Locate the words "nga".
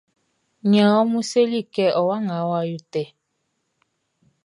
2.25-2.37